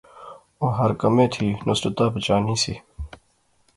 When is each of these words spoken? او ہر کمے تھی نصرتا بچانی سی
او 0.59 0.65
ہر 0.77 0.91
کمے 1.01 1.25
تھی 1.33 1.47
نصرتا 1.67 2.05
بچانی 2.13 2.55
سی 2.63 2.73